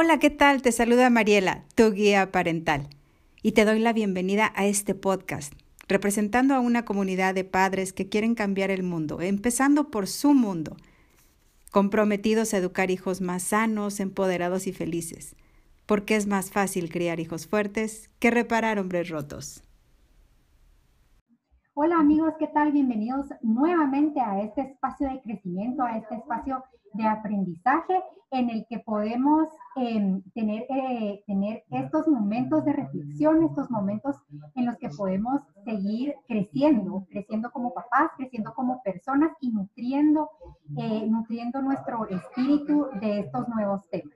[0.00, 0.62] Hola, ¿qué tal?
[0.62, 2.86] Te saluda Mariela, tu guía parental,
[3.42, 5.52] y te doy la bienvenida a este podcast,
[5.88, 10.76] representando a una comunidad de padres que quieren cambiar el mundo, empezando por su mundo,
[11.72, 15.34] comprometidos a educar hijos más sanos, empoderados y felices,
[15.84, 19.64] porque es más fácil criar hijos fuertes que reparar hombres rotos.
[21.74, 22.70] Hola amigos, ¿qué tal?
[22.70, 26.62] Bienvenidos nuevamente a este espacio de crecimiento, a este espacio
[26.94, 33.70] de aprendizaje en el que podemos em, tener, eh, tener estos momentos de reflexión, estos
[33.70, 34.16] momentos
[34.54, 40.30] en los que podemos seguir creciendo, creciendo como papás, creciendo como personas y nutriendo,
[40.76, 44.14] eh, nutriendo nuestro espíritu de estos nuevos temas.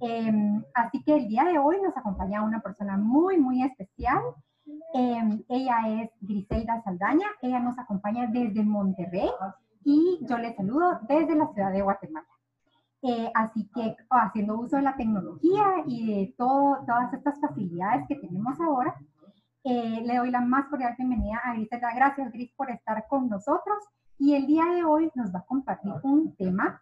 [0.00, 4.20] Em, así que el día de hoy nos acompaña una persona muy, muy especial.
[4.94, 9.30] Em, ella es Griselda Saldaña, ella nos acompaña desde Monterrey
[9.84, 12.26] y yo les saludo desde la ciudad de Guatemala.
[13.02, 18.16] Eh, así que haciendo uso de la tecnología y de todo, todas estas facilidades que
[18.16, 18.94] tenemos ahora,
[19.64, 21.94] eh, le doy la más cordial bienvenida a Griselda.
[21.94, 23.78] Gracias, Gris, por estar con nosotros.
[24.18, 26.80] Y el día de hoy nos va a compartir un tema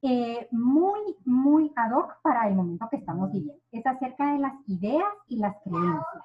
[0.00, 3.62] eh, muy, muy ad hoc para el momento que estamos viviendo.
[3.70, 6.24] Es acerca de las ideas y las creencias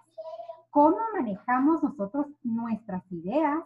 [0.78, 3.64] cómo manejamos nosotros nuestras ideas,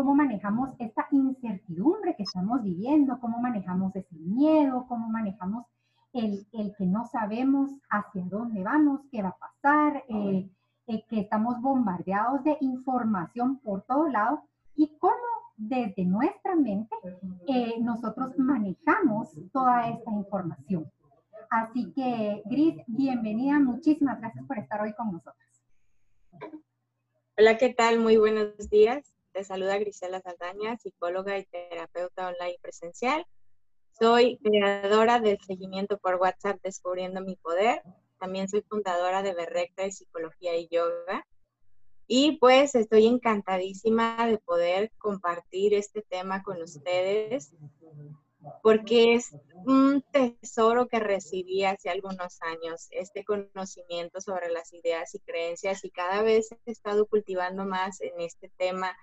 [0.00, 5.66] cómo manejamos esta incertidumbre que estamos viviendo, cómo manejamos ese miedo, cómo manejamos
[6.14, 10.48] el, que no sabemos hacia dónde vamos, qué va a pasar, eh,
[10.86, 14.40] eh, que estamos bombardeados de información por todos lados
[14.74, 15.12] y cómo
[15.58, 16.96] desde nuestra mente
[17.46, 20.90] eh, nosotros manejamos toda esta información.
[21.50, 25.62] Así que, Gris, bienvenida, muchísimas gracias por estar hoy con nosotros.
[27.36, 28.00] Hola, ¿qué tal?
[28.00, 29.19] Muy buenos días.
[29.32, 33.24] Te saluda Grisela Saldaña, psicóloga y terapeuta online presencial.
[33.96, 37.80] Soy creadora del seguimiento por WhatsApp Descubriendo mi Poder.
[38.18, 41.24] También soy fundadora de Berrecta de Psicología y Yoga.
[42.08, 47.54] Y pues estoy encantadísima de poder compartir este tema con ustedes
[48.62, 49.30] porque es
[49.66, 55.90] un tesoro que recibí hace algunos años, este conocimiento sobre las ideas y creencias y
[55.90, 58.96] cada vez he estado cultivando más en este tema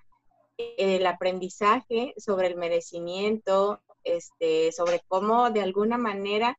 [0.58, 6.58] el aprendizaje sobre el merecimiento, este, sobre cómo de alguna manera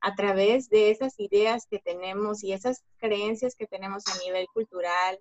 [0.00, 5.18] a través de esas ideas que tenemos y esas creencias que tenemos a nivel cultural,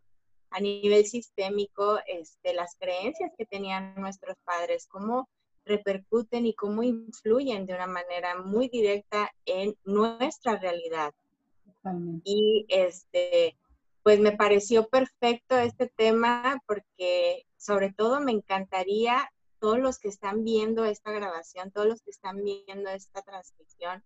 [0.49, 5.27] a nivel sistémico, este, las creencias que tenían nuestros padres, cómo
[5.65, 11.13] repercuten y cómo influyen de una manera muy directa en nuestra realidad.
[12.23, 13.55] Y este,
[14.07, 19.29] pues me pareció perfecto este tema porque sobre todo me encantaría
[19.59, 24.01] todos los que están viendo esta grabación, todos los que están viendo esta transmisión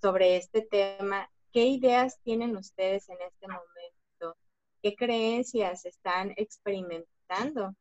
[0.00, 4.38] sobre este tema, ¿qué ideas tienen ustedes en este momento?
[4.80, 7.74] ¿Qué creencias están experimentando?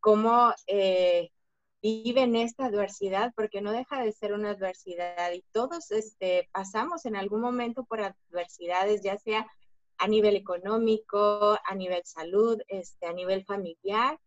[0.00, 1.28] ¿Cómo eh,
[1.82, 7.16] viven esta adversidad porque no deja de ser una adversidad y todos este, pasamos en
[7.16, 9.46] algún momento por adversidades, ya sea
[9.98, 14.18] a nivel económico, a nivel salud, este, a nivel familiar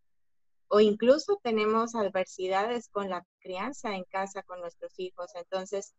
[0.72, 5.32] o incluso tenemos adversidades con la crianza en casa con nuestros hijos.
[5.34, 5.94] Entonces,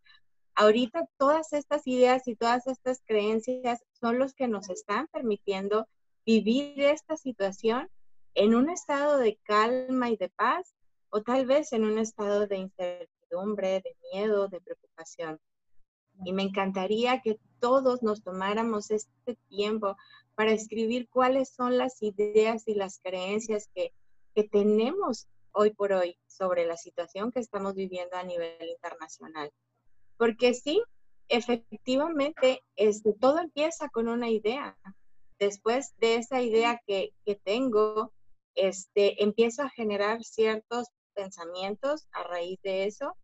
[0.55, 5.87] ahorita todas estas ideas y todas estas creencias son los que nos están permitiendo
[6.25, 7.89] vivir esta situación
[8.33, 10.73] en un estado de calma y de paz
[11.09, 15.37] o tal vez en un estado de incertidumbre, de miedo, de preocupación.
[16.23, 19.95] Y me encantaría que todos nos tomáramos este tiempo
[20.35, 23.93] para escribir cuáles son las ideas y las creencias que,
[24.49, 29.51] tenemos hoy por hoy sobre la situación que estamos viviendo a nivel internacional.
[30.17, 30.81] Porque sí,
[31.27, 34.77] efectivamente, este, todo empieza con una idea.
[35.37, 38.13] Después de esa idea que, que tengo,
[38.55, 43.15] este, empiezo a generar ciertos pensamientos a raíz de eso.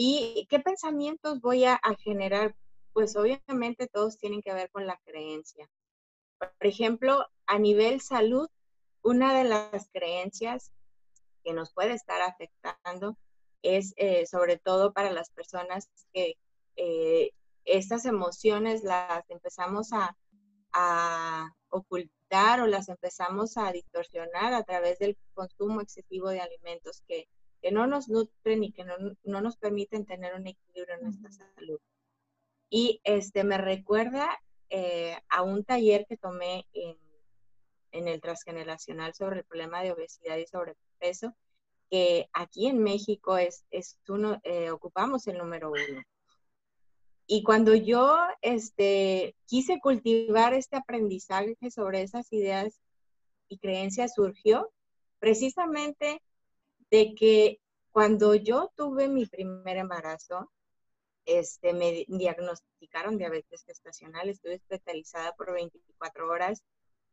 [0.00, 2.54] ¿Y qué pensamientos voy a, generar?
[2.92, 5.68] Pues obviamente todos tienen que ver con la creencia.
[6.38, 8.48] Por ejemplo, a nivel salud,
[9.02, 10.70] una de las creencias
[11.42, 13.18] que nos puede estar afectando
[13.62, 16.36] es eh, sobre todo para las personas que
[16.76, 17.32] eh,
[17.64, 20.16] estas emociones las empezamos a,
[20.74, 27.28] a ocultar o las empezamos a distorsionar a través del consumo excesivo de alimentos que,
[27.72, 31.78] no nos nutren y que no, nos permiten tener un equilibrio en nuestra salud.
[32.70, 34.28] Y este me recuerda
[34.70, 36.96] eh, a un taller que tomé en,
[37.90, 41.34] el transgeneracional sobre el problema de obesidad y sobrepeso,
[41.90, 46.02] que aquí en México es, es uno, eh, ocupamos el número uno.
[47.26, 52.80] y cuando yo este, quise cultivar este aprendizaje sobre esas ideas
[53.48, 54.70] y creencias, surgió
[55.18, 56.22] precisamente
[56.90, 60.50] de que cuando yo tuve mi primer embarazo,
[61.24, 66.62] este, me diagnosticaron diabetes gestacional, estuve hospitalizada por 24 horas,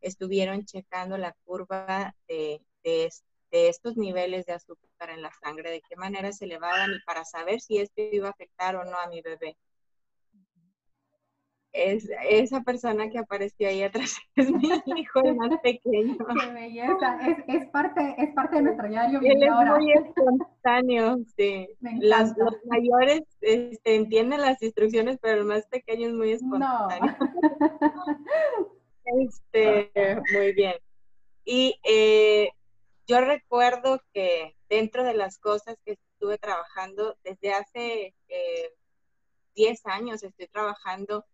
[0.02, 3.12] estuvieron checando la curva de, de,
[3.52, 7.26] de estos niveles de azúcar en la sangre, de qué manera se elevaban y para
[7.26, 9.58] saber si esto iba a afectar o no a mi bebé
[11.76, 16.18] es esa persona que apareció ahí atrás es mi hijo el más pequeño.
[16.42, 21.68] Qué belleza, es, es parte, es parte de nuestro diario Él es muy espontáneo, sí.
[22.00, 27.16] Las, los mayores este, entienden las instrucciones, pero el más pequeño es muy espontáneo.
[29.06, 29.92] este,
[30.34, 30.76] muy bien.
[31.44, 32.50] Y eh,
[33.08, 38.74] yo recuerdo que dentro de las cosas que estuve trabajando desde hace eh,
[39.56, 41.26] 10 años, estoy trabajando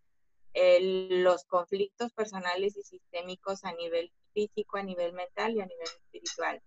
[0.54, 6.62] los conflictos personales y sistémicos a nivel físico, a nivel mental y a nivel espiritual.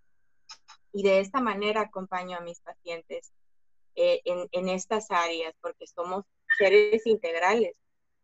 [0.92, 3.32] Y de esta manera acompaño a mis pacientes
[3.96, 6.26] eh, en, estas áreas porque somos
[6.58, 7.76] seres integrales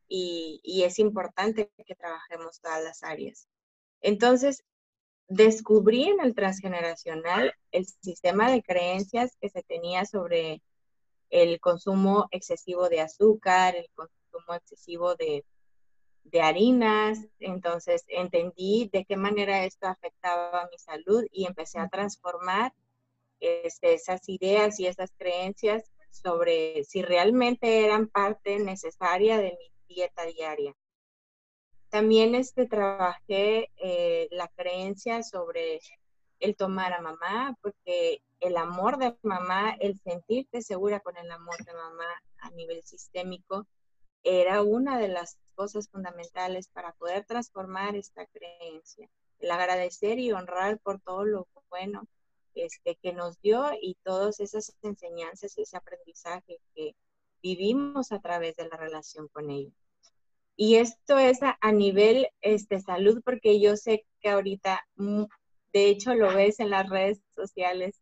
[0.08, 3.48] y, y es importante que trabajemos todas las áreas.
[4.02, 4.64] Entonces,
[5.28, 10.62] descubrí en el transgeneracional el sistema de creencias que se tenía sobre
[11.30, 14.21] el consumo excesivo de azúcar, el consumo
[14.54, 15.46] excesivo de
[16.24, 21.90] de harinas, entonces entendí de qué manera esto afectaba a mi salud y empecé a
[21.90, 22.74] transformar
[23.40, 30.26] este, esas ideas y esas creencias sobre si realmente eran parte necesaria de mi dieta
[30.26, 30.76] diaria.
[31.90, 35.80] También este, trabajé eh, la creencia sobre
[36.40, 41.58] el tomar a mamá, porque el amor de mamá, el sentirte segura con el amor
[41.66, 42.08] de mamá
[42.40, 43.68] a nivel sistémico,
[44.24, 49.10] era una de las cosas fundamentales para poder transformar esta creencia.
[49.40, 52.08] El agradecer y honrar por todo lo bueno
[52.54, 56.96] este, que nos dio y todas esas enseñanzas ese aprendizaje que
[57.42, 59.72] vivimos a través de la relación con ella.
[60.56, 65.24] Y esto es a, nivel este, salud, porque yo sé que ahorita, mm,
[65.74, 68.00] de hecho lo ves en las redes sociales,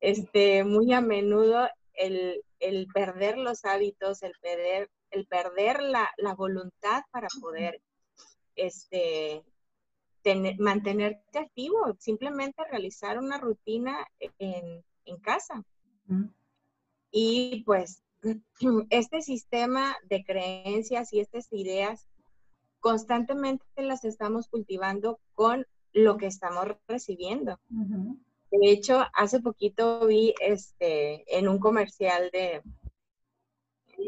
[0.00, 7.02] este, muy a menudo el, el perder los hábitos, el perder el perder la, voluntad
[7.10, 7.80] para poder
[8.54, 9.44] este,
[10.58, 14.06] mantenerte activo, simplemente realizar una rutina
[14.38, 14.84] en,
[15.22, 15.64] casa.
[17.10, 18.04] Y pues
[18.90, 22.08] este sistema de creencias y estas ideas
[22.78, 27.58] constantemente las estamos cultivando con lo que estamos recibiendo.
[27.68, 32.62] De hecho, hace poquito vi este en un comercial de,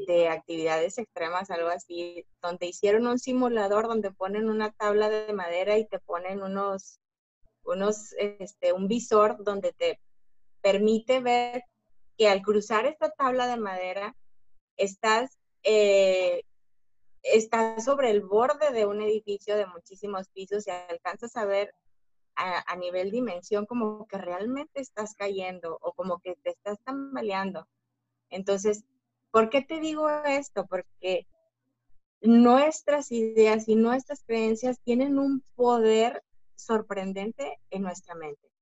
[0.06, 5.79] de actividades extremas, algo así, donde hicieron un simulador donde ponen una tabla de madera
[5.79, 7.00] y te ponen unos,
[7.65, 10.00] unos, este, un visor donde te
[10.61, 11.65] permite ver
[12.17, 14.17] que al cruzar esta tabla de madera
[14.77, 16.43] estás, eh,
[17.23, 21.75] estás sobre el borde de un edificio de muchísimos pisos y alcanzas a ver
[22.35, 27.69] a, a, nivel dimensión como que realmente estás cayendo o como que te estás tambaleando.
[28.31, 28.84] Entonces,
[29.32, 30.67] ¿Por qué te digo esto?
[30.67, 31.27] Porque
[32.20, 36.22] nuestras ideas y nuestras creencias tienen un poder
[36.55, 38.53] sorprendente en nuestra mente.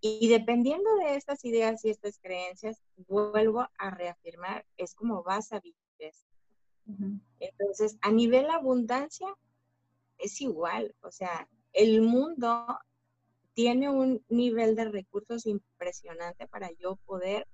[0.00, 5.60] Y dependiendo de estas ideas y estas creencias, vuelvo a reafirmar, es como vas a
[5.60, 6.26] vivir esto.
[7.38, 9.28] Entonces, a nivel abundancia,
[10.18, 10.94] es igual.
[11.02, 12.66] O sea, el mundo
[13.52, 17.46] tiene un nivel de recursos impresionante para yo poder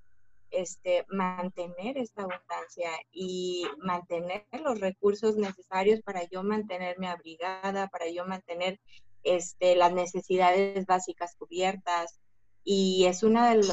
[0.51, 8.25] este, mantener esta abundancia y mantener los recursos necesarios para yo mantenerme abrigada, para yo
[8.25, 8.81] mantener
[9.23, 12.21] este, las necesidades básicas cubiertas.
[12.65, 13.67] Y es una de,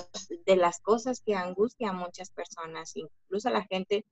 [0.45, 4.05] de las cosas que angustia a muchas personas, incluso a la gente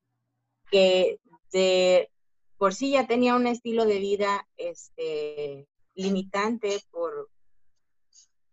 [0.69, 1.19] que
[1.51, 2.09] de
[2.57, 7.29] por sí ya tenía un estilo de vida este, limitante por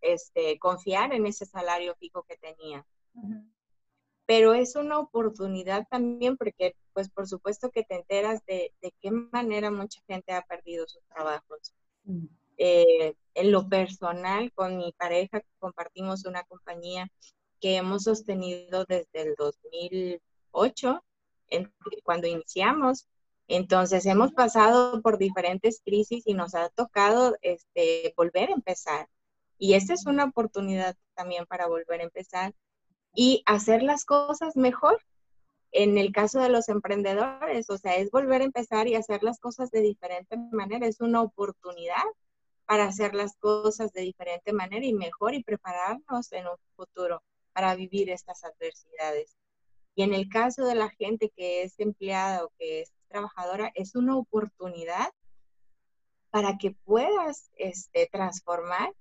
[0.01, 2.85] este, confiar en ese salario fijo que tenía
[4.31, 9.11] pero es una oportunidad también porque, pues, por supuesto que te enteras de, de qué
[9.11, 11.75] manera mucha gente ha perdido sus trabajos.
[12.05, 12.27] Mm.
[12.57, 17.11] Eh, en lo personal, con mi pareja compartimos una compañía
[17.61, 21.05] que hemos sostenido desde el 2008,
[22.05, 23.09] cuando iniciamos.
[23.49, 29.09] Entonces, hemos pasado por diferentes crisis y nos ha tocado este, volver a empezar.
[29.59, 32.55] Y esta es una oportunidad también para volver a empezar
[33.15, 35.01] y hacer las cosas mejor.
[35.73, 39.39] en el caso de los emprendedores, o sea, es volver a empezar y hacer las
[39.39, 42.03] cosas de diferente manera, es una oportunidad
[42.67, 47.75] para hacer las cosas de diferente manera y mejor y prepararnos en un futuro para
[47.77, 49.37] vivir estas adversidades.
[49.95, 53.95] Y en el caso de la gente que es empleada o que es trabajadora, es
[53.95, 55.13] una oportunidad
[56.31, 58.93] para que puedas este, transformar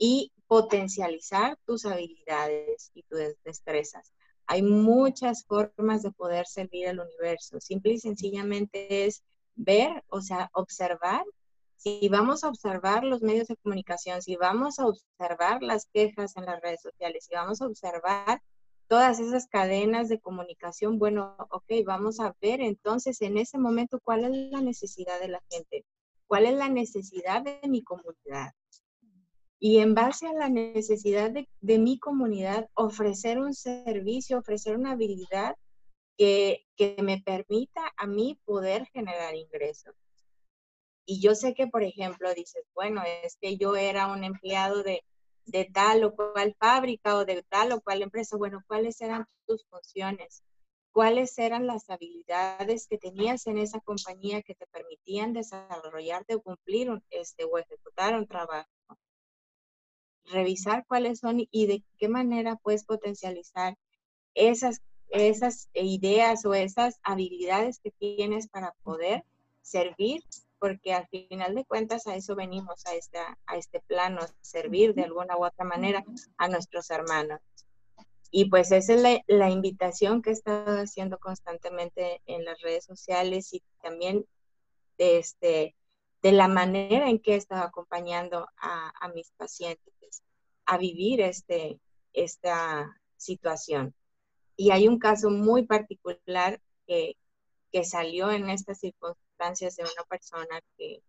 [0.00, 4.12] y potencializar tus habilidades y tus destrezas.
[4.46, 7.60] Hay muchas formas de poder servir al universo.
[7.60, 9.22] Simple y sencillamente es
[9.54, 11.22] ver, o sea, observar.
[11.76, 16.46] Si vamos a observar los medios de comunicación, si vamos a observar las quejas en
[16.46, 18.42] las redes sociales, si vamos a observar
[18.88, 24.24] todas esas cadenas de comunicación, bueno, ok, vamos a ver entonces en ese momento cuál
[24.24, 25.84] es la necesidad de la gente,
[26.26, 28.52] cuál es la necesidad de mi comunidad,
[29.62, 35.54] y en base a la necesidad de, mi comunidad, ofrecer un servicio, ofrecer una habilidad
[36.16, 36.64] que,
[37.02, 39.94] me permita a mí poder generar ingresos.
[41.04, 45.04] Y yo sé que, por ejemplo, dices, bueno, es que yo era un empleado de,
[45.44, 48.38] de tal o cual fábrica o de tal o cual empresa.
[48.38, 50.42] Bueno, ¿cuáles eran tus funciones?
[50.90, 56.90] ¿Cuáles eran las habilidades que tenías en esa compañía que te permitían desarrollarte o cumplir
[57.10, 58.70] este, o ejecutar un trabajo?
[60.30, 63.76] Revisar cuáles son y de qué manera puedes potencializar
[64.34, 69.24] esas, esas ideas o esas habilidades que tienes para poder
[69.62, 70.22] servir,
[70.58, 75.04] porque al final de cuentas a eso venimos, a, esta, a este plano, servir de
[75.04, 76.04] alguna u otra manera
[76.36, 77.40] a nuestros hermanos.
[78.30, 82.84] Y pues esa es la, la invitación que he estado haciendo constantemente en las redes
[82.84, 84.24] sociales y también
[84.98, 85.74] de, este,
[86.22, 90.22] de la manera en que he estado acompañando a, mis pacientes
[90.66, 91.80] a vivir este,
[92.12, 93.94] esta situación.
[94.56, 97.16] Y hay un caso muy particular que,
[97.72, 101.02] que salió en estas circunstancias de una persona que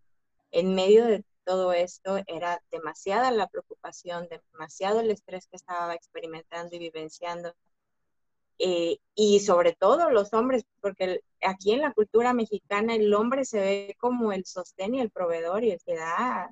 [0.52, 6.76] en medio de todo esto era demasiada la preocupación, demasiado el estrés que estaba experimentando
[6.76, 7.54] y vivenciando.
[8.60, 13.60] Eh, y sobre todo los hombres, porque aquí en la cultura mexicana el hombre se
[13.60, 16.50] ve como el sostén y el proveedor y el que da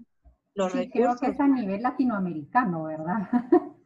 [0.68, 3.30] sí, Creo que es a nivel latinoamericano, ¿verdad?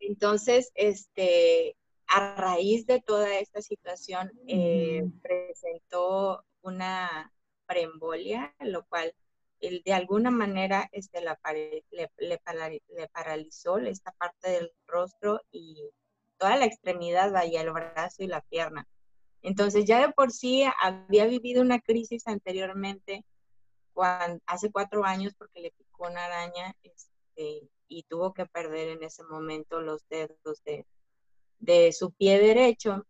[0.00, 7.32] Entonces, este, a raíz de toda esta situación, eh, presentó una
[7.66, 9.14] preembolia, lo cual
[9.60, 15.90] el, de alguna manera este, la, le, le, le, paralizó esta parte del rostro y
[16.36, 18.88] toda la extremidad, vaya, el brazo y la pierna.
[19.42, 23.24] Entonces ya de por sí había vivido una crisis anteriormente
[24.46, 29.22] hace cuatro años porque le picó una araña este, y tuvo que perder en ese
[29.24, 33.06] momento los dedos de, su pie derecho.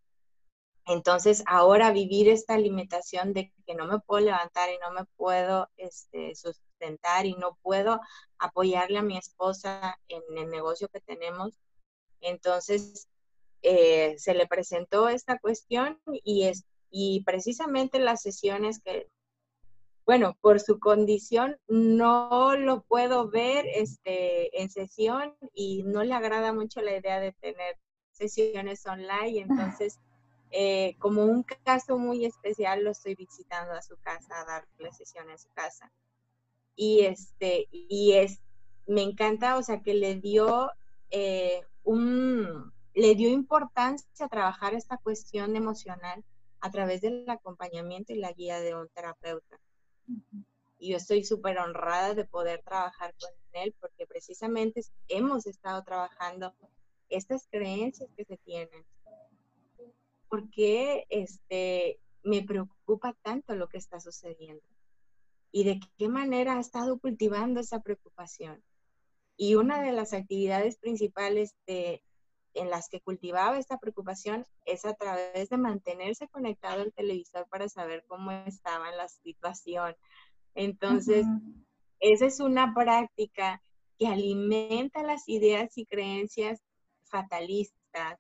[0.87, 5.71] Entonces, ahora vivir esta limitación de que no me puedo levantar y no me puedo
[5.77, 8.01] este, sustentar y no puedo
[8.39, 11.57] apoyarle a mi esposa en el negocio que tenemos,
[12.21, 13.09] entonces
[13.63, 19.09] eh, se le presentó esta cuestión y, es, y precisamente las sesiones que
[20.05, 26.53] bueno, por su condición no lo puedo ver este, en sesión y no le agrada
[26.53, 27.79] mucho la idea de tener
[28.11, 29.43] sesiones online.
[29.43, 30.01] Entonces,
[30.51, 35.31] eh, como un caso muy especial, lo estoy visitando a su casa, a darle sesión
[35.31, 35.93] en su casa.
[36.75, 38.41] Y, este, y es,
[38.87, 40.71] me encanta, o sea, que le dio
[41.11, 46.25] eh, un, le dio importancia a trabajar esta cuestión emocional
[46.61, 49.61] a través del acompañamiento y la guía de un terapeuta.
[50.79, 56.55] Y yo estoy súper honrada de poder trabajar con él porque precisamente hemos estado trabajando
[57.09, 58.85] estas creencias que se tienen.
[60.29, 64.65] Porque este, me preocupa tanto lo que está sucediendo?
[65.51, 68.63] ¿Y de qué manera ha estado cultivando esa preocupación?
[69.37, 72.03] Y una de las actividades principales de,
[72.55, 77.69] en las que cultivaba esta preocupación es a través de mantenerse conectado al televisor para
[77.69, 79.97] saber cómo estaba en la situación.
[80.55, 81.27] Entonces,
[82.01, 83.63] esa es una práctica
[83.99, 86.61] que alimenta las ideas y creencias
[87.05, 88.19] fatalistas.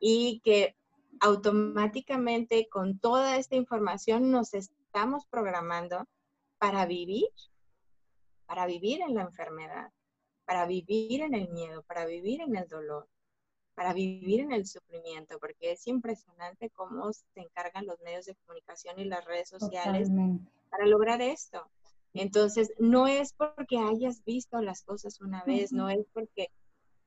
[0.00, 0.74] Y que
[1.20, 6.04] automáticamente con toda esta información nos estamos programando
[6.58, 7.28] para vivir,
[8.46, 9.92] para vivir en la enfermedad,
[10.44, 13.08] para vivir en el miedo, para vivir en el dolor
[13.74, 18.98] para vivir en el sufrimiento, porque es impresionante cómo se encargan los medios de comunicación
[18.98, 20.08] y las redes sociales
[20.70, 21.70] para lograr esto.
[22.14, 26.50] Entonces, no es porque hayas visto las cosas una vez, no es porque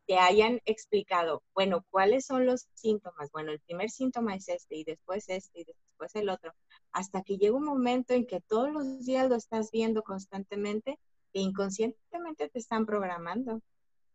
[0.07, 3.31] te hayan explicado, bueno, cuáles son los síntomas.
[3.31, 6.53] Bueno, el primer síntoma es este y después este y después el otro,
[6.91, 10.99] hasta que llega un momento en que todos los días lo estás viendo constantemente
[11.33, 13.61] e inconscientemente te están programando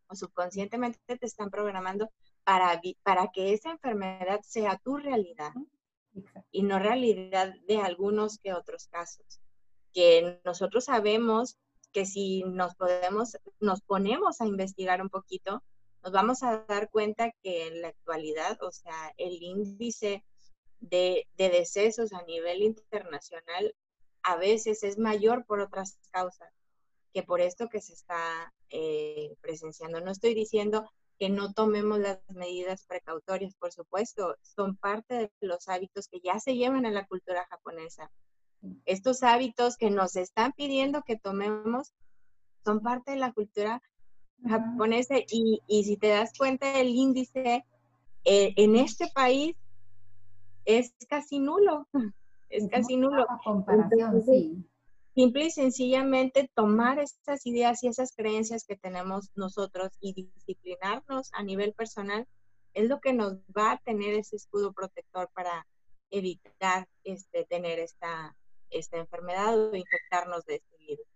[0.07, 2.11] o subconscientemente te están programando
[2.50, 5.52] para, para que esa enfermedad sea tu realidad
[6.50, 9.40] y no realidad de algunos que otros casos.
[9.92, 11.59] Que nosotros sabemos
[11.92, 15.62] que si nos podemos, nos ponemos a investigar un poquito,
[16.02, 20.25] nos vamos a dar cuenta que en la actualidad, o sea, el índice
[20.80, 23.76] de, de decesos a nivel internacional
[24.25, 26.52] a veces es mayor por otras causas
[27.12, 30.00] que por esto que se está eh, presenciando.
[30.00, 35.68] No estoy diciendo que no tomemos las medidas precautorias, por supuesto, son parte de los
[35.68, 38.10] hábitos que ya se llevan en la cultura japonesa.
[38.86, 41.92] Estos hábitos que nos están pidiendo que tomemos
[42.64, 43.82] son parte de la cultura
[44.48, 47.66] japonesa y, y si te das cuenta el índice
[48.24, 49.54] eh, en este país
[50.64, 51.86] es casi nulo,
[52.48, 53.26] es casi nulo.
[53.44, 54.64] comparación, sí
[55.20, 61.42] simple y sencillamente tomar esas ideas y esas creencias que tenemos nosotros y disciplinarnos a
[61.42, 62.26] nivel personal
[62.72, 65.66] es lo que nos va a tener ese escudo protector para
[66.10, 68.34] evitar este, tener esta,
[68.70, 71.06] esta enfermedad o infectarnos de este virus.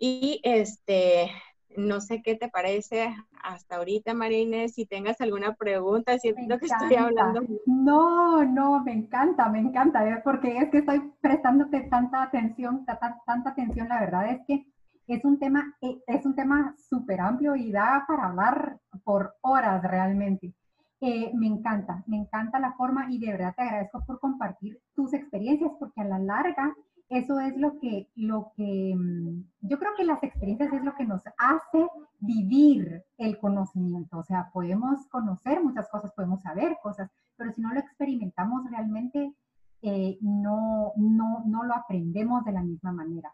[0.00, 1.30] Y este,
[1.76, 6.66] no sé qué te parece hasta ahorita, María Inés, si tengas alguna pregunta, siento que
[6.66, 7.42] estoy hablando.
[7.66, 10.20] No, no, me encanta, me encanta, ¿eh?
[10.24, 14.66] porque es que estoy prestándote tanta atención, tanta, tanta atención, la verdad es que
[15.06, 19.82] es un tema, eh, es un tema súper amplio y da para hablar por horas
[19.82, 20.54] realmente.
[21.00, 25.14] Eh, me encanta, me encanta la forma y de verdad te agradezco por compartir tus
[25.14, 26.74] experiencias porque a la larga
[27.08, 31.06] eso es lo que, lo que, mm, yo creo que las experiencias es lo que
[31.06, 31.88] nos hace
[32.20, 34.18] vivir el conocimiento.
[34.18, 39.32] O sea, podemos conocer muchas cosas, podemos saber cosas, pero si no lo experimentamos realmente,
[39.80, 43.32] eh, no, no, no lo aprendemos de la misma manera.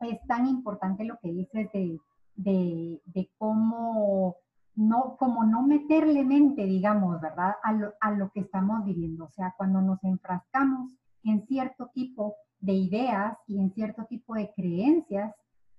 [0.00, 1.98] Es tan importante lo que dices de,
[2.36, 4.36] de, de cómo
[4.76, 7.56] no, no meterle mente, digamos, ¿verdad?
[7.62, 9.24] A lo, a lo que estamos viviendo.
[9.24, 10.92] O sea, cuando nos enfrascamos
[11.24, 15.34] en cierto tipo de ideas y en cierto tipo de creencias,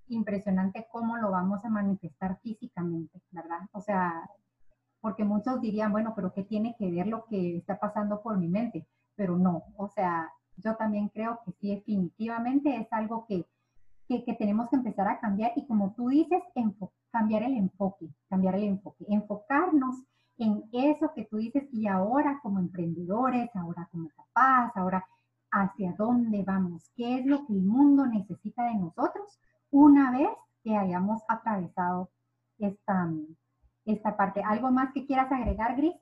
[0.08, 3.62] impresionante cómo lo vamos a manifestar físicamente, ¿verdad?
[3.72, 4.30] O sea,
[5.02, 8.48] porque muchos dirían, bueno, pero ¿qué tiene que ver lo que está pasando por mi
[8.48, 8.86] mente?
[9.16, 13.48] Pero no, o sea, yo también creo que sí, definitivamente es algo que,
[14.08, 16.44] que, tenemos que empezar a cambiar y como tú dices,
[17.10, 20.04] cambiar el enfoque, cambiar el enfoque, enfocarnos
[20.38, 25.04] en eso que tú dices y ahora como emprendedores, ahora como papás, ahora
[25.56, 29.40] hacia dónde vamos, qué es lo que el mundo necesita de nosotros
[29.72, 30.30] una vez
[30.64, 32.10] que hayamos atravesado
[32.60, 33.10] esta,
[33.86, 34.42] esta parte.
[34.44, 35.96] ¿Algo más que quieras agregar, Gris?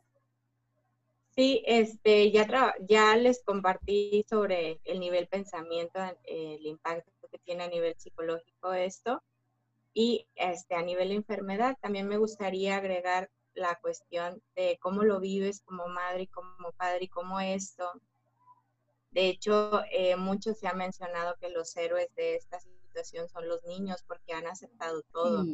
[1.36, 2.48] Sí, este, ya,
[2.88, 9.22] ya les compartí sobre el nivel pensamiento, el impacto que tiene a nivel psicológico esto.
[9.94, 15.62] Y este, a nivel enfermedad, también me gustaría agregar la cuestión de cómo lo vives
[15.62, 17.92] como madre y como padre y cómo esto
[19.14, 23.64] de hecho, eh, mucho se ha mencionado que los héroes de esta situación son los
[23.64, 25.46] niños porque han aceptado todo.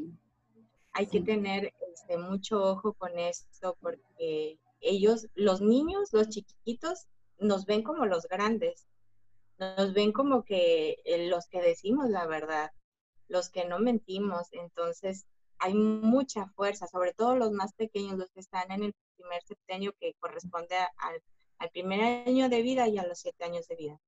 [0.93, 7.65] Hay que tener este, mucho ojo con esto porque ellos, los niños, los chiquitos, nos
[7.65, 8.87] ven como los grandes,
[9.57, 12.71] nos ven como que eh, los que decimos la verdad,
[13.27, 14.47] los que no mentimos.
[14.53, 15.25] Entonces,
[15.57, 19.93] hay mucha fuerza, sobre todo los más pequeños, los que están en el primer septenio
[19.99, 21.21] que corresponde al
[21.59, 23.99] al primer año de vida y a los siete años de vida.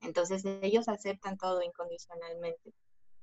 [0.00, 2.72] Entonces ellos aceptan todo incondicionalmente,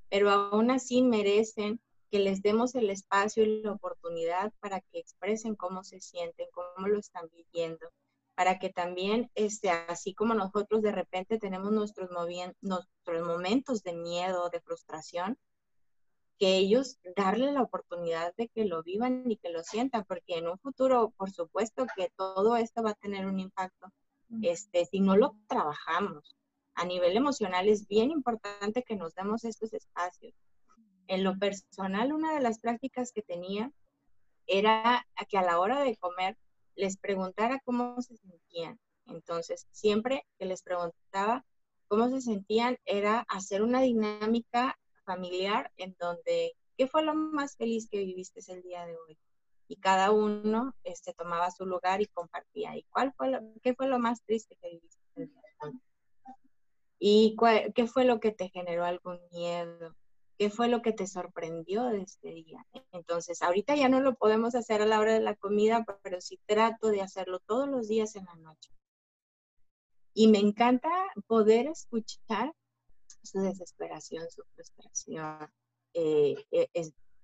[0.08, 5.54] pero aún así merecen que les demos el espacio y la oportunidad para que expresen
[5.56, 7.88] cómo se sienten, cómo lo están viviendo,
[8.34, 12.10] para que también, este, así como nosotros de repente tenemos nuestros,
[12.60, 15.38] nuestros momentos de miedo, de frustración,
[16.42, 20.48] que ellos darle la oportunidad de que lo vivan y que lo sientan, porque en
[20.48, 23.92] un futuro, por supuesto que todo esto va a tener un impacto,
[24.42, 26.34] este, si no lo trabajamos.
[26.74, 30.34] A nivel emocional es bien importante que nos demos estos espacios.
[31.06, 33.70] En lo personal, una de las prácticas que tenía
[34.48, 36.36] era que a la hora de comer
[36.74, 38.80] les preguntara cómo se sentían.
[39.06, 41.46] Entonces, siempre que les preguntaba
[41.86, 47.88] cómo se sentían, era hacer una dinámica familiar en donde, ¿qué fue lo más feliz
[47.88, 49.18] que viviste el día de hoy?
[49.68, 52.76] Y cada uno este, tomaba su lugar y compartía.
[52.76, 55.80] ¿Y cuál fue lo, qué fue lo más triste que viviste el día de hoy?
[57.04, 57.36] ¿Y
[57.74, 59.96] qué fue lo que te generó algún miedo?
[60.38, 62.64] ¿Qué fue lo que te sorprendió de este día?
[62.92, 66.38] Entonces, ahorita ya no lo podemos hacer a la hora de la comida, pero sí
[66.46, 68.70] trato de hacerlo todos los días en la noche.
[70.14, 70.90] Y me encanta
[71.26, 72.52] poder escuchar
[73.22, 75.50] su desesperación, su frustración,
[75.94, 76.68] eh, eh,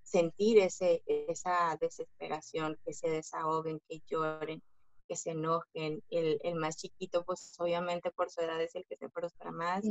[0.03, 4.63] sentir ese, esa desesperación, que se desahoguen, que lloren,
[5.09, 6.03] que se enojen.
[6.11, 9.85] El, el, más chiquito, pues obviamente por su edad es el que se frustra más.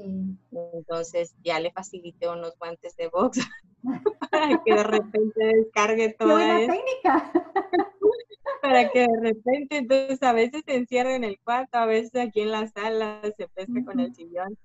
[0.74, 3.39] Entonces ya le facilité unos guantes de box
[4.32, 7.32] para que de repente descargue toda ¡Qué técnica!
[8.62, 12.41] para que de repente, entonces a veces se encierra en el cuarto, a veces aquí
[12.41, 14.58] en la sala se pesca con el sillón.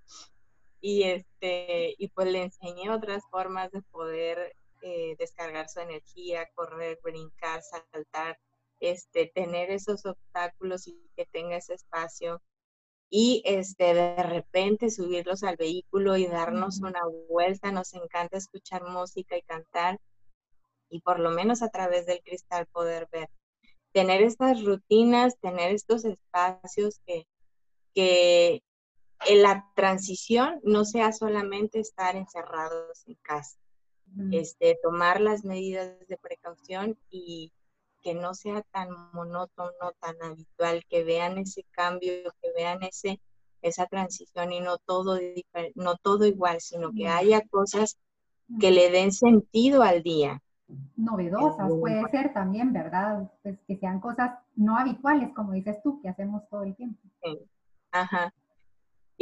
[0.82, 6.98] Y, este, y pues le enseñé otras formas de poder eh, descargar su energía, correr,
[7.02, 8.38] brincar, saltar,
[8.80, 12.42] este, tener esos obstáculos y que tenga ese espacio
[13.14, 17.70] y este, de repente subirlos al vehículo y darnos una vuelta.
[17.70, 20.00] Nos encanta escuchar música y cantar
[20.88, 23.28] y por lo menos a través del cristal poder ver.
[23.92, 27.26] Tener estas rutinas, tener estos espacios que,
[27.94, 28.62] que
[29.30, 33.58] la transición no sea solamente estar encerrados en casa,
[34.30, 37.52] este, tomar las medidas de precaución y
[38.02, 43.20] que no sea tan monótono, tan habitual, que vean ese cambio, que vean ese,
[43.62, 45.18] esa transición y no todo,
[45.74, 47.98] no todo igual, sino que haya cosas
[48.60, 50.42] que le den sentido al día.
[50.96, 53.30] Novedosas, puede ser también, ¿verdad?
[53.42, 56.98] Pues que sean cosas no habituales, como dices tú, que hacemos todo el tiempo.
[57.92, 58.32] Ajá.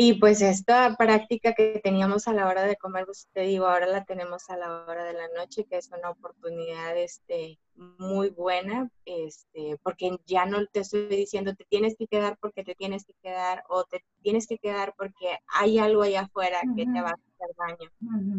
[0.03, 3.85] Y pues esta práctica que teníamos a la hora de comer, pues te digo, ahora
[3.85, 8.91] la tenemos a la hora de la noche, que es una oportunidad este, muy buena,
[9.05, 13.13] este, porque ya no te estoy diciendo te tienes que quedar porque te tienes que
[13.23, 17.13] quedar o te tienes que quedar porque hay algo allá afuera que te va a
[17.13, 17.91] hacer daño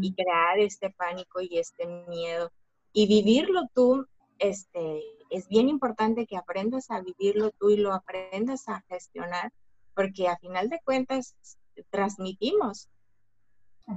[0.01, 2.51] y crear este pánico y este miedo.
[2.91, 4.07] Y vivirlo tú,
[4.39, 9.53] este, es bien importante que aprendas a vivirlo tú y lo aprendas a gestionar
[9.93, 11.35] porque a final de cuentas
[11.89, 12.89] transmitimos,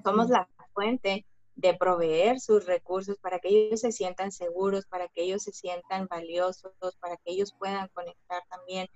[0.02, 1.24] somos la fuente
[1.56, 6.06] de proveer sus recursos para que ellos se sientan seguros, para que ellos se sientan
[6.08, 8.88] valiosos, para que ellos puedan conectar también.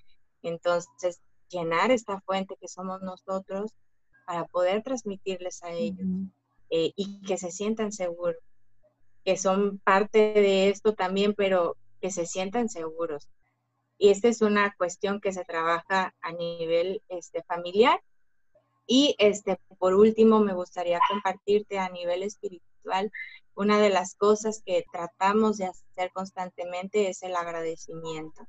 [0.42, 3.72] Entonces, llenar esta fuente que somos nosotros
[4.26, 6.06] para poder transmitirles a ellos
[6.70, 8.36] eh, y que se sientan seguros,
[9.24, 13.28] que son parte de esto también, pero que se sientan seguros.
[13.98, 18.00] Y esta es una cuestión que se trabaja a nivel este, familiar.
[18.86, 23.12] Y este, por último, me gustaría compartirte a nivel espiritual,
[23.54, 28.46] una de las cosas que tratamos de hacer constantemente es el agradecimiento.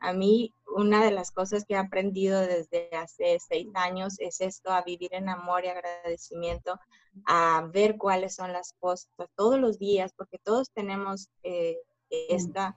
[0.00, 4.72] A mí, una de las cosas que he aprendido desde hace seis años es esto,
[4.72, 6.80] a vivir en amor y agradecimiento,
[7.26, 11.76] a ver cuáles son las cosas todos los días, porque todos tenemos eh,
[12.10, 12.74] esta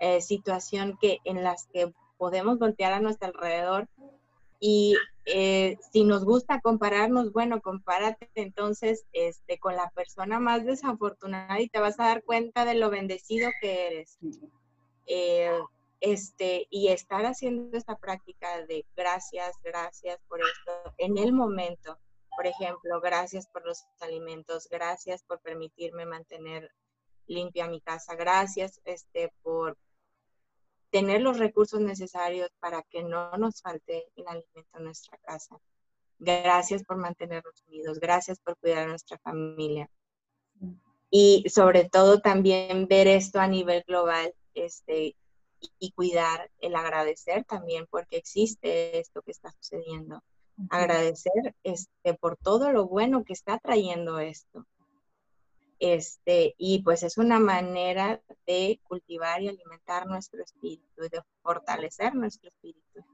[0.00, 3.88] eh, situación que, en las que podemos voltear a nuestro alrededor
[4.66, 11.60] y eh, si nos gusta compararnos, bueno, compárate entonces este, con la persona más desafortunada
[11.60, 14.18] y te vas a dar cuenta de lo bendecido que eres.
[15.06, 15.50] Eh,
[16.00, 21.98] este, y estar haciendo esta práctica de gracias, gracias por esto en el momento.
[22.34, 26.70] Por ejemplo, gracias por los alimentos, gracias por permitirme mantener
[27.26, 28.14] limpia mi casa.
[28.14, 29.76] Gracias este, por
[30.90, 35.58] tener los recursos necesarios para que no nos falte el alimento en nuestra casa.
[36.18, 37.98] Gracias por mantenernos unidos.
[37.98, 39.90] Gracias por cuidar a nuestra familia.
[41.10, 45.16] Y sobre todo también ver esto a nivel global este,
[45.78, 50.22] y, cuidar el agradecer también porque existe esto que está sucediendo.
[50.70, 54.64] Agradecer este, por todo lo bueno que está trayendo esto.
[55.78, 62.48] Este, y pues es una manera de cultivar y alimentar nuestro espíritu, de fortalecer nuestro
[62.48, 63.04] espíritu.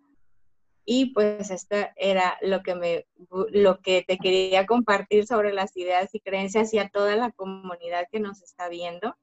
[0.84, 3.06] Y pues esto era lo que, me,
[3.50, 8.06] lo que te quería compartir sobre las ideas y creencias y a toda la comunidad
[8.10, 9.16] que nos está viendo.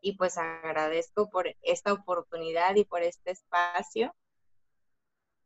[0.00, 4.14] Y pues agradezco por esta oportunidad y por este espacio.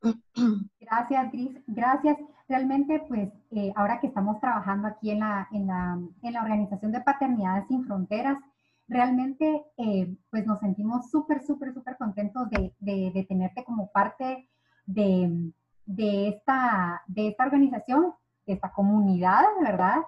[0.80, 1.62] Gracias, Gris.
[1.66, 2.18] Gracias.
[2.48, 6.92] Realmente, pues, eh, ahora que estamos trabajando aquí en la, en la, en la Organización
[6.92, 8.38] de Paternidades Sin Fronteras,
[8.88, 14.48] realmente, eh, pues, nos sentimos súper, súper, súper contentos de, de, tenerte como parte
[14.86, 15.52] de,
[15.86, 18.12] de, esta, de esta organización,
[18.46, 19.98] de esta comunidad, ¿verdad?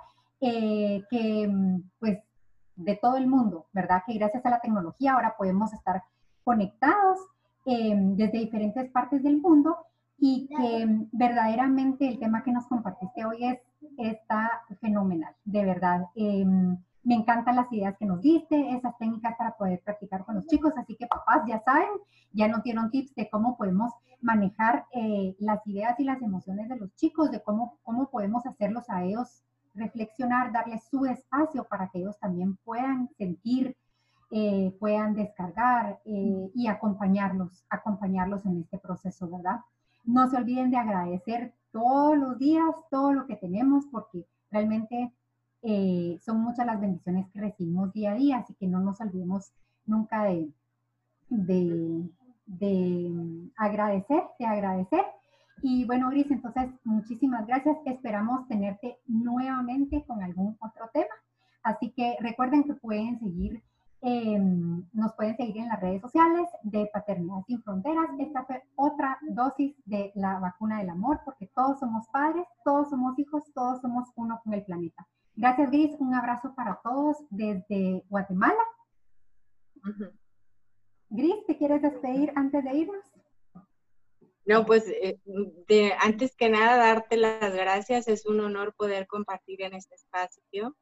[0.40, 1.50] Eh, que,
[1.98, 2.18] pues,
[2.76, 4.02] de todo el mundo, ¿verdad?
[4.06, 6.02] Que gracias a la tecnología ahora podemos estar
[6.42, 7.18] conectados
[7.66, 9.76] Em, desde diferentes partes del mundo
[10.18, 13.58] y que verdaderamente el tema que nos compartiste hoy es
[13.98, 16.06] está fenomenal, de verdad.
[16.14, 20.46] Em, me encantan las ideas que nos diste, esas técnicas para poder practicar con los
[20.46, 21.88] chicos, así que papás ya saben,
[22.32, 26.76] ya nos dieron tips de cómo podemos manejar eh, las ideas y las emociones de
[26.76, 29.42] los chicos, de cómo, cómo podemos hacerlos a ellos
[29.74, 33.76] reflexionar, darles su espacio para que ellos también puedan sentir,
[34.36, 39.60] eh, puedan descargar eh, y acompañarlos, acompañarlos en este proceso, ¿verdad?
[40.02, 45.12] No se olviden de agradecer todos los días todo lo que tenemos porque realmente
[45.62, 49.52] eh, son muchas las bendiciones que recibimos día a día, así que no nos olvidemos
[49.86, 50.50] nunca de,
[51.28, 52.10] de,
[52.46, 55.04] de agradecer, de agradecer.
[55.62, 57.76] Y bueno, Gris, entonces muchísimas gracias.
[57.86, 61.14] Esperamos tenerte nuevamente con algún otro tema.
[61.62, 63.62] Así que recuerden que pueden seguir,
[64.04, 68.10] em, nos pueden seguir en las redes sociales de Paternidad Sin Fronteras.
[68.18, 73.18] Esta fue otra dosis de la vacuna del amor, porque todos somos padres, todos somos
[73.18, 75.06] hijos, todos somos uno con el planeta.
[75.36, 75.96] Gracias, Gris.
[75.98, 78.62] Un abrazo para todos desde Guatemala.
[81.08, 83.04] Gris, ¿te quieres despedir antes de irnos?
[84.46, 85.18] No, pues eh,
[85.68, 90.76] de, antes que nada darte las gracias, es un honor poder compartir en este espacio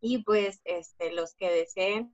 [0.00, 2.12] y pues este, los que deseen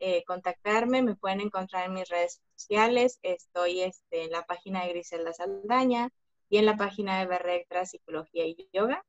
[0.00, 4.90] eh, contactarme me pueden encontrar en mis redes sociales, estoy este, en la página de
[4.90, 6.10] Griselda Saldaña
[6.48, 9.04] y en la página de Berrectra Psicología y Yoga.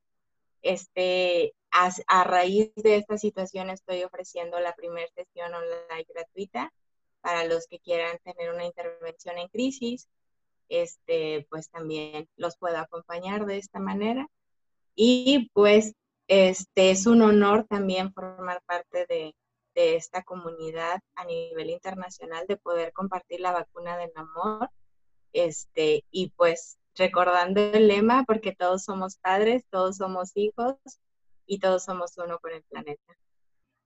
[0.62, 6.74] Este, a, a raíz de esta situación estoy ofreciendo la primera sesión online gratuita
[7.22, 10.10] para los que quieran tener una intervención en crisis
[10.70, 14.28] este, pues también los puedo acompañar de esta manera.
[14.96, 15.94] Y pues
[16.28, 19.36] este es un honor también formar parte de,
[19.80, 24.70] de esta comunidad a nivel internacional de poder compartir la vacuna del amor.
[25.32, 30.76] Este, y pues recordando el lema, porque todos somos padres, todos somos hijos
[31.46, 33.14] y todos somos uno con el planeta.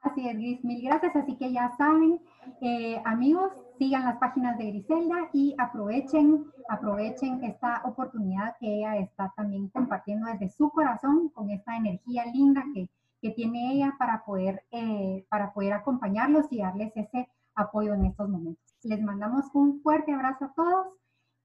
[0.01, 1.15] Así es, Gris, mil gracias.
[1.15, 2.19] Así que ya saben,
[2.61, 9.31] eh, amigos, sigan las páginas de Griselda y aprovechen, aprovechen esta oportunidad que ella está
[9.35, 12.89] también compartiendo desde su corazón con esta energía linda que,
[13.23, 18.27] que tiene ella para poder, eh, para poder acompañarlos y darles ese apoyo en estos
[18.27, 18.75] momentos.
[18.83, 20.87] Les mandamos un fuerte abrazo a todos,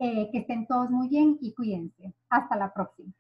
[0.01, 2.13] eh, que estén todos muy bien y cuídense.
[2.31, 3.13] Hasta la próxima.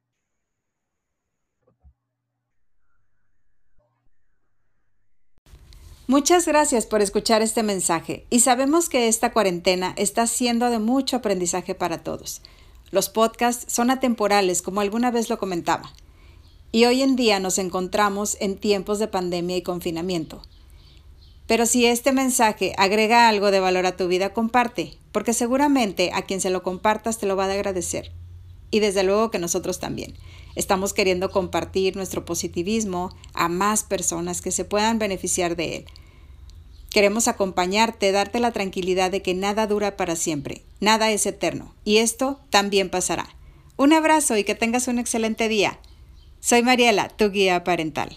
[6.08, 11.18] Muchas gracias por escuchar este mensaje y sabemos que esta cuarentena está siendo de mucho
[11.18, 12.42] aprendizaje para todos.
[12.90, 15.92] Los podcasts son atemporales, como alguna vez lo comentaba,
[16.70, 20.42] y hoy en día nos encontramos en tiempos de pandemia y confinamiento.
[21.46, 26.22] Pero si este mensaje agrega algo de valor a tu vida, comparte, porque seguramente a
[26.22, 28.12] quien se lo compartas te lo va a agradecer.
[28.70, 30.14] Y desde luego que nosotros también.
[30.56, 35.84] Estamos queriendo compartir nuestro positivismo a más personas que se puedan beneficiar de él.
[36.90, 41.98] Queremos acompañarte, darte la tranquilidad de que nada dura para siempre, nada es eterno, y
[41.98, 43.28] esto también pasará.
[43.76, 45.78] Un abrazo y que tengas un excelente día.
[46.40, 48.16] Soy Mariela, tu guía parental.